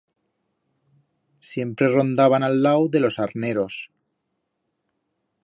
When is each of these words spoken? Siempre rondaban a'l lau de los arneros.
Siempre 1.49 1.89
rondaban 1.97 2.47
a'l 2.49 2.57
lau 2.65 2.89
de 2.97 3.03
los 3.05 3.19
arneros. 3.27 3.79